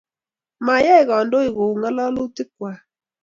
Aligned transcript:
mayai 0.65 1.03
kandoik 1.09 1.53
kou 1.57 1.73
ng'alolutikwak 1.79 2.79